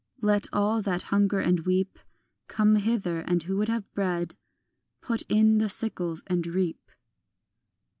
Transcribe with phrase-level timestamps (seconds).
[0.23, 1.99] Let all that hunger and weep
[2.47, 4.33] Come hither, and who would have bread
[4.99, 6.89] Put in the sickles and reap.